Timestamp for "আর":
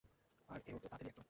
0.49-0.59